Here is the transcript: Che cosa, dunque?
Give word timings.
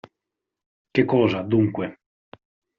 Che 0.93 1.05
cosa, 1.05 1.43
dunque? 1.43 1.85